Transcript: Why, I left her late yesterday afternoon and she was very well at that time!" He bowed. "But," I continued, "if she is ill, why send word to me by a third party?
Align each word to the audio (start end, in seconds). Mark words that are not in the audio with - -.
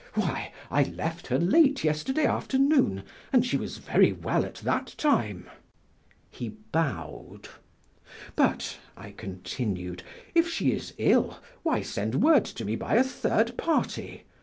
Why, 0.15 0.51
I 0.71 0.81
left 0.81 1.27
her 1.27 1.37
late 1.37 1.83
yesterday 1.83 2.25
afternoon 2.25 3.03
and 3.31 3.45
she 3.45 3.55
was 3.55 3.77
very 3.77 4.11
well 4.11 4.43
at 4.43 4.55
that 4.55 4.95
time!" 4.97 5.47
He 6.31 6.49
bowed. 6.71 7.49
"But," 8.35 8.79
I 8.97 9.11
continued, 9.11 10.01
"if 10.33 10.49
she 10.49 10.71
is 10.71 10.95
ill, 10.97 11.37
why 11.61 11.83
send 11.83 12.15
word 12.23 12.45
to 12.45 12.65
me 12.65 12.75
by 12.75 12.95
a 12.95 13.03
third 13.03 13.55
party? 13.59 14.23